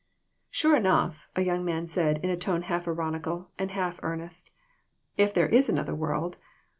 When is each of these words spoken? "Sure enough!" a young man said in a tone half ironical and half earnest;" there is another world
"Sure 0.49 0.75
enough!" 0.75 1.27
a 1.35 1.43
young 1.43 1.63
man 1.63 1.85
said 1.85 2.17
in 2.23 2.31
a 2.31 2.35
tone 2.35 2.63
half 2.63 2.87
ironical 2.87 3.51
and 3.59 3.69
half 3.69 3.99
earnest;" 4.01 4.49
there 5.35 5.47
is 5.47 5.69
another 5.69 5.93
world 5.93 6.37